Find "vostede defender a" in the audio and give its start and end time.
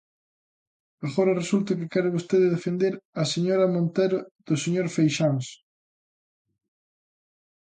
2.15-3.23